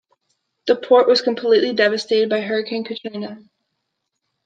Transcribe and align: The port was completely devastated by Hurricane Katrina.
The 0.65 0.75
port 0.75 1.07
was 1.07 1.21
completely 1.21 1.73
devastated 1.73 2.27
by 2.27 2.41
Hurricane 2.41 2.83
Katrina. 2.83 3.37